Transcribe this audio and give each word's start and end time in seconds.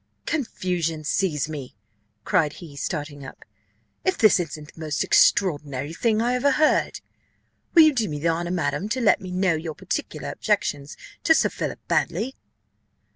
"Confusion 0.25 1.03
seize 1.03 1.47
me," 1.47 1.75
cried 2.25 2.53
he, 2.53 2.75
starting 2.75 3.23
up, 3.23 3.45
"if 4.03 4.17
this 4.17 4.39
isn't 4.39 4.73
the 4.73 4.79
most 4.79 5.03
extraordinary 5.03 5.93
thing 5.93 6.23
I 6.23 6.33
ever 6.33 6.49
heard! 6.53 7.01
Will 7.75 7.83
you 7.83 7.93
do 7.93 8.09
me 8.09 8.17
the 8.19 8.29
honour, 8.29 8.49
madam, 8.49 8.89
to 8.89 8.99
let 8.99 9.21
me 9.21 9.29
know 9.31 9.53
your 9.53 9.75
particular 9.75 10.29
objections 10.31 10.97
to 11.23 11.35
Sir 11.35 11.49
Philip 11.49 11.87
Baddely?" 11.87 12.33